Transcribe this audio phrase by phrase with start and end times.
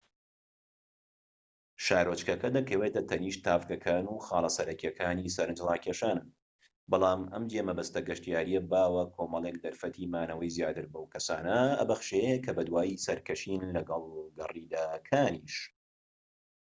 [1.85, 6.29] شارۆچکەکە دەکەوێتە تەنیشت تاڤگەکان و خاڵە سەرەکیەکانی سەرنج ڕاکێشانن
[6.91, 13.61] بەڵام ئەم جێمەبەستە گەشتیاریە باوە کۆمەڵێک دەرفەتی مانەوەی زیاتر بەو کەسانە دەبەخشێت کە بەدوای سەرکەشین
[13.75, 14.03] لەگەڵ
[14.37, 15.55] گەڕیدەکانیش